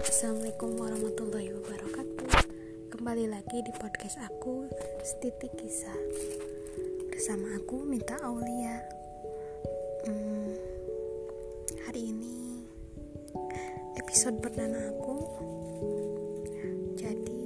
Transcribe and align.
Assalamualaikum 0.00 0.80
warahmatullahi 0.80 1.52
wabarakatuh. 1.60 2.32
Kembali 2.88 3.28
lagi 3.28 3.60
di 3.60 3.68
podcast 3.76 4.16
aku 4.24 4.64
Setitik 5.04 5.52
Kisah. 5.60 6.00
Bersama 7.12 7.60
aku 7.60 7.84
Minta 7.84 8.16
Aulia. 8.24 8.80
Hmm, 10.08 10.56
Hari 11.84 12.00
ini 12.08 12.64
Episode 14.00 14.40
perdana 14.40 14.88
aku. 14.88 15.20
Jadi 16.96 17.44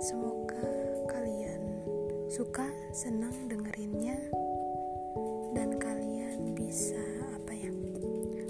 Semoga 0.00 0.64
kalian 1.12 1.60
Suka, 2.32 2.72
senang 2.96 3.36
dengerinnya. 3.52 4.16
Dan 5.52 5.76
kalian 5.76 6.56
bisa 6.56 7.04
Apa 7.36 7.52
ya 7.52 7.68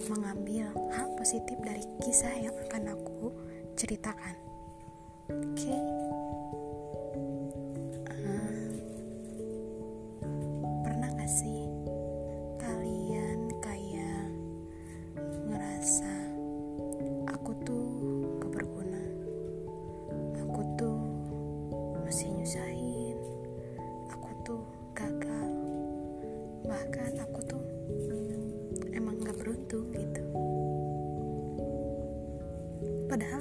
Mengambil 0.07 0.82
positif 1.23 1.55
dari 1.62 1.87
kisah 2.03 2.35
yang 2.35 2.51
akan 2.67 2.99
aku 2.99 3.31
ceritakan. 3.79 4.35
Oke, 5.31 5.71
okay? 5.71 6.02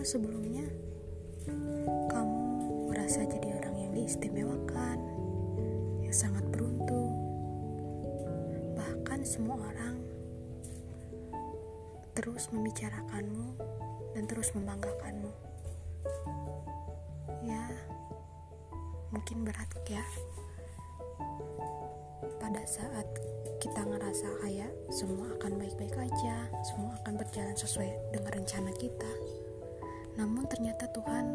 Sebelumnya 0.02 0.66
kamu 2.10 2.42
merasa 2.90 3.22
jadi 3.22 3.54
orang 3.62 3.76
yang 3.78 3.92
diistimewakan 3.94 4.98
yang 6.02 6.16
sangat 6.16 6.42
beruntung. 6.50 7.14
Bahkan 8.74 9.22
semua 9.22 9.62
orang 9.62 10.02
terus 12.18 12.50
membicarakanmu 12.50 13.62
dan 14.18 14.24
terus 14.26 14.50
membanggakanmu. 14.58 15.30
Ya 17.46 17.70
mungkin 19.14 19.46
berat 19.46 19.70
ya. 19.86 20.02
Pada 22.42 22.66
saat 22.66 23.06
kita 23.62 23.86
ngerasa 23.86 24.42
kayak 24.42 24.74
semua 24.90 25.30
akan 25.38 25.62
baik-baik 25.62 25.94
aja, 25.94 26.50
semua 26.66 26.98
akan 27.06 27.22
berjalan 27.22 27.54
sesuai 27.54 28.18
dengan 28.18 28.34
rencana 28.34 28.74
kita. 28.82 29.41
Namun 30.20 30.44
ternyata 30.48 30.88
Tuhan 30.92 31.26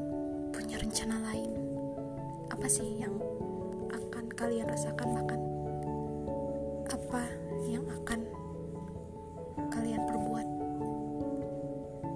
punya 0.52 0.77
rencana 0.77 1.16
lain. 1.32 1.52
Apa 2.52 2.66
sih 2.69 3.00
yang 3.00 3.16
akan 3.88 4.24
kalian 4.36 4.68
rasakan? 4.68 5.08
Bahkan 5.16 5.41
apa 6.92 7.22
yang 7.68 7.84
akan 7.88 8.20
kalian 9.72 10.02
perbuat? 10.05 10.46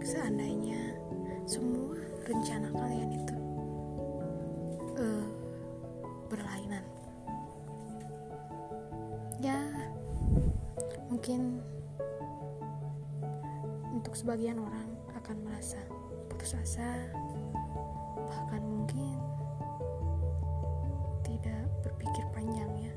Seandainya 0.05 0.97
semua 1.49 1.97
rencana 2.29 2.69
kalian 2.77 3.11
itu 3.17 3.37
uh, 5.01 5.27
berlainan. 6.29 6.85
Ya 9.41 9.61
mungkin 11.09 11.65
untuk 13.97 14.13
sebagian 14.15 14.61
orang 14.61 14.89
akan 15.17 15.37
merasa 15.43 15.81
putus 16.41 16.57
asa 16.57 16.97
bahkan 18.17 18.65
mungkin 18.65 19.13
tidak 21.21 21.69
berpikir 21.85 22.25
panjang 22.33 22.73
ya. 22.81 22.95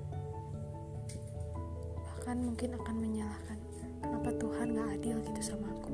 Bahkan 1.92 2.40
mungkin 2.40 2.80
akan 2.80 2.96
menyalahkan 3.04 3.60
kenapa 4.00 4.32
Tuhan 4.40 4.72
gak 4.72 4.90
adil 4.96 5.20
gitu 5.28 5.42
sama 5.44 5.68
aku? 5.76 5.92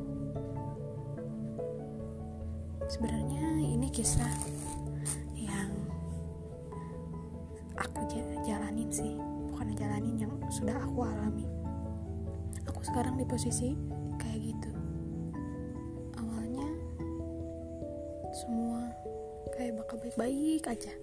Sebenarnya 2.86 3.42
ini 3.66 3.90
kisah 3.90 4.30
yang 5.34 5.74
aku 7.82 8.06
jalanin 8.46 8.94
sih 8.94 9.18
bukan 9.50 9.74
jalanin 9.74 10.22
yang 10.22 10.34
sudah 10.54 10.78
aku 10.86 11.02
alami. 11.02 11.50
Aku 12.70 12.86
sekarang 12.86 13.18
di 13.18 13.26
posisi 13.26 13.74
kayak 14.22 14.54
gitu 14.54 14.79
semua. 18.40 18.82
Kayak 19.52 19.84
bakal 19.84 20.00
baik-baik 20.00 20.64
aja. 20.72 20.94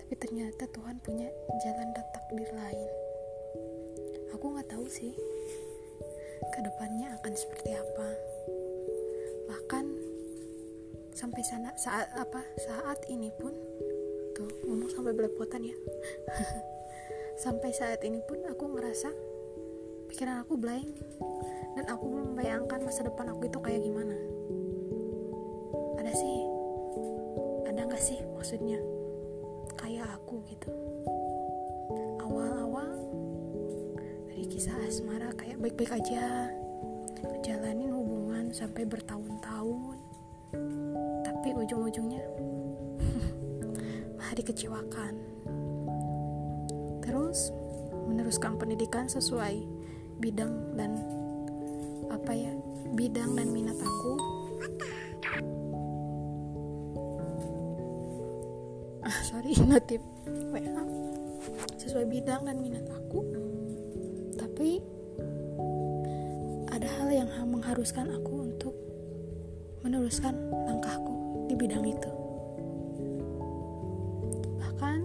Tapi 0.00 0.12
ternyata 0.16 0.64
Tuhan 0.72 0.96
punya 1.04 1.28
jalan 1.60 1.88
dan 1.92 2.06
takdir 2.16 2.48
lain. 2.56 2.90
Aku 4.32 4.56
nggak 4.56 4.72
tahu 4.72 4.88
sih 4.88 5.12
ke 6.42 6.60
depannya 6.64 7.12
akan 7.20 7.32
seperti 7.36 7.76
apa. 7.76 8.08
Bahkan 9.52 9.84
sampai 11.12 11.42
sana 11.44 11.76
saat 11.76 12.08
apa 12.16 12.40
saat 12.56 13.04
ini 13.12 13.28
pun 13.36 13.52
tuh 14.32 14.48
ngomong 14.64 14.88
sampai 14.88 15.12
belepotan 15.12 15.68
ya. 15.68 15.76
Sampai 17.32 17.74
saat 17.74 17.98
ini 18.06 18.22
pun 18.22 18.38
aku 18.46 18.70
ngerasa 18.70 19.08
pikiran 20.06 20.46
aku 20.46 20.54
blank. 20.60 20.94
Dan 21.74 21.88
aku 21.88 22.04
belum 22.06 22.36
membayangkan 22.36 22.84
masa 22.84 23.02
depan 23.02 23.32
aku 23.32 23.48
itu 23.48 23.58
kayak 23.58 23.82
gimana 23.82 24.31
sih 28.02 28.18
maksudnya? 28.34 28.82
Kayak 29.78 30.10
aku 30.18 30.42
gitu. 30.50 30.74
Awal-awal 32.18 32.90
dari 34.26 34.44
kisah 34.50 34.74
asmara 34.82 35.30
kayak 35.38 35.62
baik-baik 35.62 36.02
aja. 36.02 36.50
Jalanin 37.46 37.94
hubungan 37.94 38.50
sampai 38.50 38.82
bertahun-tahun. 38.90 39.98
Tapi 41.22 41.48
ujung-ujungnya 41.54 42.26
malah 44.18 44.34
dikecewakan. 44.42 45.14
Terus 47.06 47.54
meneruskan 48.10 48.58
pendidikan 48.58 49.06
sesuai 49.06 49.62
bidang 50.18 50.74
dan 50.74 50.98
apa 52.10 52.34
ya 52.34 52.50
bidang 52.98 53.38
dan 53.38 53.48
minat 53.54 53.78
aku 53.78 54.14
sorry 59.26 59.56
notif 59.70 59.98
WA 60.54 60.82
sesuai 61.80 62.06
bidang 62.06 62.46
dan 62.46 62.62
minat 62.62 62.86
aku 62.86 63.20
tapi 64.38 64.78
ada 66.72 66.88
hal 66.98 67.08
yang 67.12 67.28
mengharuskan 67.50 68.10
aku 68.10 68.32
untuk 68.48 68.74
meneruskan 69.82 70.34
langkahku 70.66 71.46
di 71.50 71.54
bidang 71.58 71.84
itu. 71.84 72.10
Bahkan 74.56 74.98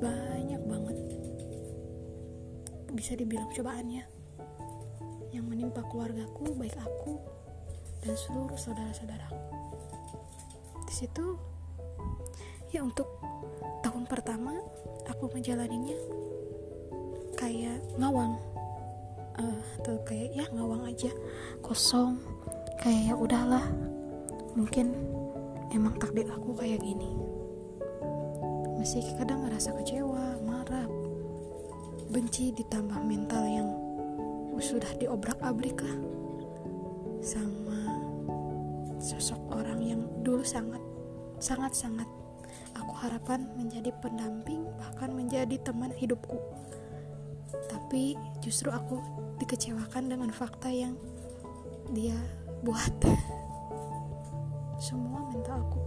banyak 0.00 0.62
banget 0.64 0.98
bisa 2.96 3.12
dibilang 3.14 3.48
cobaannya 3.52 4.04
yang 5.30 5.44
menimpa 5.46 5.84
keluargaku 5.88 6.56
baik 6.58 6.74
aku 6.80 7.20
dan 8.02 8.16
seluruh 8.16 8.56
saudara-saudaraku. 8.56 9.40
Di 10.88 10.94
situ 11.06 11.36
ya 12.70 12.86
untuk 12.86 13.06
tahun 13.82 14.06
pertama 14.06 14.54
aku 15.10 15.30
menjalaninya 15.34 15.98
kayak 17.34 17.82
ngawang. 17.98 18.38
Uh, 19.40 19.62
atau 19.80 19.96
kayak 20.04 20.36
ya 20.36 20.44
ngawang 20.52 20.84
aja. 20.86 21.10
Kosong. 21.64 22.20
Kayak 22.78 23.12
ya 23.12 23.14
udahlah. 23.16 23.66
Mungkin 24.54 24.92
emang 25.72 25.96
takdir 25.96 26.28
aku 26.28 26.54
kayak 26.54 26.82
gini. 26.82 27.10
Masih 28.76 29.04
kadang 29.16 29.44
ngerasa 29.44 29.76
kecewa 29.80 30.40
marah 30.44 30.88
benci 32.10 32.50
ditambah 32.50 33.00
mental 33.06 33.44
yang 33.46 33.68
sudah 34.60 34.92
diobrak-abrik 35.00 35.78
lah 35.80 35.96
sama 37.24 37.80
sosok 39.00 39.40
orang 39.56 39.80
yang 39.80 40.02
dulu 40.20 40.44
sangat 40.44 40.80
sangat 41.40 41.72
sangat 41.72 42.04
aku 42.76 42.92
harapkan 43.00 43.48
menjadi 43.56 43.92
pendamping 43.98 44.66
bahkan 44.78 45.10
menjadi 45.12 45.56
teman 45.60 45.92
hidupku. 45.94 46.38
Tapi 47.70 48.14
justru 48.42 48.70
aku 48.70 49.02
dikecewakan 49.42 50.10
dengan 50.10 50.30
fakta 50.30 50.70
yang 50.70 50.94
dia 51.90 52.16
buat. 52.62 52.94
Semua 54.86 55.26
mental 55.28 55.64
aku 55.64 55.80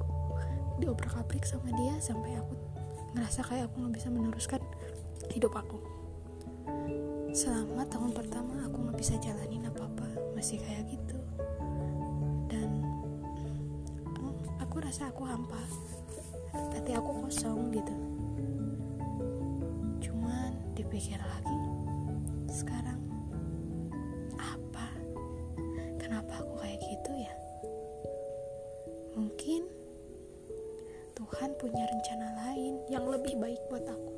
diobrak-abrik 0.82 1.46
sama 1.48 1.70
dia 1.74 1.96
sampai 2.02 2.38
aku 2.38 2.54
ngerasa 3.14 3.46
kayak 3.46 3.70
aku 3.70 3.76
nggak 3.86 3.96
bisa 3.98 4.08
meneruskan 4.10 4.62
hidup 5.32 5.54
aku. 5.56 5.80
Selama 7.34 7.86
tahun 7.90 8.14
pertama 8.14 8.62
aku 8.66 8.78
nggak 8.90 8.98
bisa 9.00 9.18
jalanin 9.22 9.66
apa 9.66 9.86
apa 9.86 10.08
masih 10.38 10.62
kayak 10.62 10.86
gitu. 10.94 11.18
Dan 12.50 12.84
ngerasa 14.94 15.10
aku 15.10 15.26
hampa 15.26 15.58
hati 16.54 17.00
aku 17.00 17.16
kosong 17.24 17.72
gitu. 17.72 17.96
Cuman 20.04 20.52
dipikir 20.76 21.16
lagi 21.16 21.60
sekarang 22.52 23.00
apa? 24.36 24.92
Kenapa 25.96 26.44
aku 26.44 26.60
kayak 26.60 26.84
gitu 26.84 27.12
ya? 27.24 27.34
Mungkin 29.16 29.64
Tuhan 31.16 31.56
punya 31.56 31.88
rencana 31.88 32.28
lain 32.46 32.84
yang 32.92 33.08
lebih 33.08 33.40
baik 33.40 33.64
buat 33.72 33.88
aku. 33.88 34.12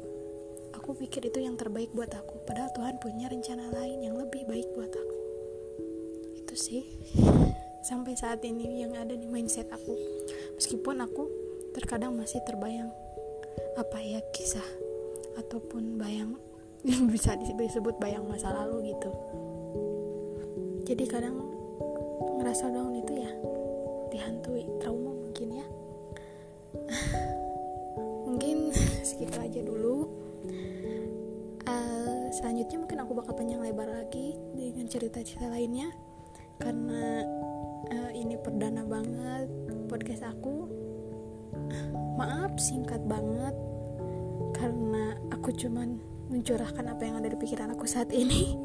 Aku 0.82 0.98
pikir 0.98 1.22
itu 1.30 1.38
yang 1.46 1.54
terbaik 1.56 1.94
buat 1.94 2.10
aku 2.18 2.50
padahal 2.50 2.74
Tuhan 2.74 2.98
punya 2.98 3.30
rencana 3.30 3.70
lain 3.78 4.02
yang 4.04 4.18
lebih 4.18 4.42
baik 4.50 4.66
buat 4.74 4.90
aku. 4.90 5.20
Itu 6.42 6.58
sih 6.58 6.84
sampai 7.86 8.18
saat 8.18 8.42
ini 8.42 8.82
yang 8.82 8.98
ada 8.98 9.14
di 9.14 9.30
mindset 9.30 9.70
aku. 9.70 9.94
Meskipun 10.58 11.06
aku 11.06 11.45
terkadang 11.76 12.16
masih 12.16 12.40
terbayang 12.48 12.88
apa 13.76 14.00
ya 14.00 14.24
kisah 14.32 14.64
ataupun 15.36 16.00
bayang 16.00 16.40
yang 16.88 17.12
bisa 17.12 17.36
disebut 17.36 18.00
bayang 18.00 18.24
masa 18.24 18.56
lalu 18.56 18.96
gitu. 18.96 19.12
Jadi 20.88 21.04
kadang 21.04 21.36
ngerasa 22.40 22.72
down 22.72 22.96
itu 22.96 23.14
ya 23.20 23.32
dihantui 24.08 24.64
trauma 24.80 25.12
mungkin 25.12 25.60
ya. 25.60 25.68
Mungkin 28.26 28.72
segitu 29.08 29.36
aja 29.40 29.60
dulu. 29.64 30.08
Uh, 31.66 32.30
selanjutnya 32.30 32.78
mungkin 32.84 33.00
aku 33.02 33.12
bakal 33.18 33.34
panjang 33.34 33.64
lebar 33.64 33.90
lagi 33.90 34.38
dengan 34.54 34.86
cerita-cerita 34.86 35.50
lainnya. 35.50 35.90
Karena 36.62 37.26
uh, 37.92 38.12
ini 38.14 38.38
perdana 38.40 38.86
banget 38.86 39.50
podcast 39.90 40.28
aku 40.28 40.75
maaf 42.16 42.56
singkat 42.60 43.04
banget. 43.06 43.56
Karena 44.56 45.16
aku 45.32 45.52
cuman 45.52 46.00
mencurahkan 46.32 46.86
apa 46.90 47.02
yang 47.06 47.22
ada 47.22 47.30
di 47.30 47.38
pikiran 47.38 47.76
aku 47.76 47.86
saat 47.86 48.10
ini. 48.10 48.56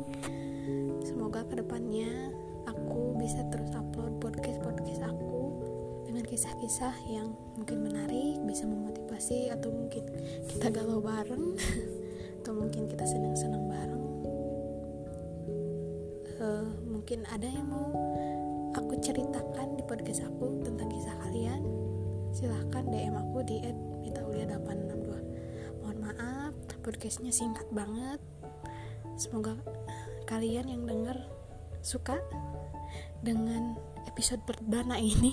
Semoga 1.04 1.44
ke 1.44 1.60
depannya 1.60 2.32
aku 2.64 3.18
bisa 3.20 3.44
terus 3.52 3.70
upload 3.76 4.16
podcast 4.22 4.58
podcast 4.64 5.02
aku 5.04 5.30
dengan 6.10 6.24
kisah-kisah 6.26 6.94
yang 7.06 7.30
mungkin 7.54 7.86
menarik 7.86 8.42
bisa 8.42 8.66
memotivasi 8.66 9.52
atau 9.54 9.70
mungkin 9.70 10.02
kita 10.50 10.66
galau 10.74 10.98
bareng 10.98 11.54
atau 12.42 12.52
mungkin 12.56 12.90
kita 12.90 13.04
senang-senang 13.06 13.64
bareng. 13.68 14.04
Uh, 16.40 16.66
mungkin 16.88 17.28
ada 17.28 17.44
yang 17.44 17.68
mau 17.68 17.92
aku 18.74 18.96
ceritakan 18.98 19.76
di 19.76 19.84
podcast 19.84 20.24
aku 20.24 20.49
aku 23.40 23.56
di 23.56 23.64
@mitaulia862 24.04 25.08
mohon 25.80 25.96
maaf 26.04 26.52
podcastnya 26.84 27.32
singkat 27.32 27.64
banget. 27.72 28.20
Semoga 29.16 29.56
kalian 30.28 30.68
yang 30.68 30.84
denger 30.84 31.16
suka 31.80 32.20
dengan 33.24 33.80
episode 34.04 34.44
perdana 34.44 35.00
ini. 35.00 35.32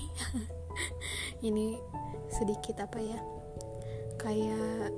Ini 1.51 1.75
sedikit 2.31 2.79
apa 2.79 2.95
ya? 2.95 3.19
Kayak 4.15 4.95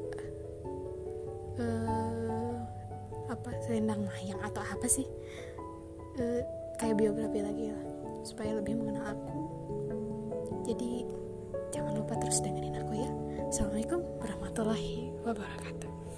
uh, 1.57 2.61
apa 3.25 3.49
selendang 3.65 4.05
mayang 4.05 4.37
atau 4.45 4.61
apa 4.61 4.85
sih? 4.85 5.09
Uh, 6.13 6.45
kayak 6.77 7.01
biografi 7.01 7.41
lagi 7.41 7.73
lah 7.73 7.85
supaya 8.21 8.53
lebih 8.53 8.77
mengenal 8.77 9.17
aku. 9.17 9.41
Jadi 10.69 11.09
jangan 11.69 11.93
lupa 11.97 12.13
terus 12.17 12.41
dengerin 12.41 12.77
aku 12.81 12.93
ya. 12.97 13.09
Assalamualaikum 13.49 14.01
warahmatullahi 14.21 15.13
wabarakatuh 15.25 16.08